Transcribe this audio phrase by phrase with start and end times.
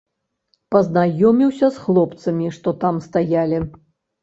[0.75, 3.65] Пазнаёміўся з хлопцамі, што там стаялі.